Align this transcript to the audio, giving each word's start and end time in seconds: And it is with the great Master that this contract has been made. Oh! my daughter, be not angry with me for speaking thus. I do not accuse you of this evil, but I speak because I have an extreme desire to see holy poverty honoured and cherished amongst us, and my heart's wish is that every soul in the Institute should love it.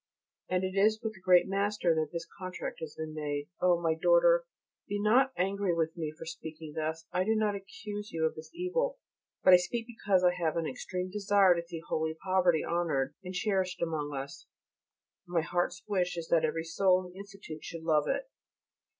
And 0.49 0.63
it 0.63 0.73
is 0.75 0.99
with 1.03 1.13
the 1.13 1.19
great 1.21 1.47
Master 1.47 1.93
that 1.93 2.11
this 2.11 2.25
contract 2.39 2.79
has 2.79 2.95
been 2.95 3.13
made. 3.13 3.49
Oh! 3.61 3.79
my 3.79 3.93
daughter, 3.93 4.45
be 4.87 4.99
not 4.99 5.31
angry 5.37 5.75
with 5.75 5.95
me 5.95 6.11
for 6.17 6.25
speaking 6.25 6.73
thus. 6.73 7.05
I 7.13 7.23
do 7.23 7.35
not 7.35 7.53
accuse 7.53 8.11
you 8.11 8.25
of 8.25 8.33
this 8.33 8.49
evil, 8.51 8.97
but 9.43 9.53
I 9.53 9.57
speak 9.57 9.85
because 9.85 10.23
I 10.23 10.33
have 10.33 10.57
an 10.57 10.65
extreme 10.65 11.11
desire 11.11 11.53
to 11.53 11.61
see 11.61 11.83
holy 11.87 12.15
poverty 12.15 12.65
honoured 12.65 13.13
and 13.23 13.35
cherished 13.35 13.79
amongst 13.79 14.17
us, 14.19 14.47
and 15.27 15.35
my 15.35 15.41
heart's 15.41 15.83
wish 15.87 16.17
is 16.17 16.29
that 16.29 16.45
every 16.45 16.63
soul 16.63 17.05
in 17.05 17.11
the 17.13 17.19
Institute 17.19 17.63
should 17.63 17.83
love 17.83 18.07
it. 18.07 18.27